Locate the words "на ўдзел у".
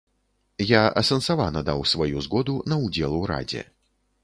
2.73-3.23